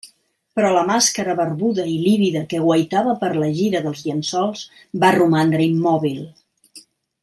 Però 0.59 0.69
la 0.75 0.85
màscara 0.87 1.35
barbuda 1.39 1.85
i 1.91 1.99
lívida 2.07 2.41
que 2.55 2.63
guaitava 2.69 3.15
per 3.25 3.31
la 3.45 3.53
gira 3.61 3.85
dels 3.87 4.05
llençols 4.09 4.67
va 5.07 5.17
romandre 5.21 5.73
immòbil. 5.75 6.23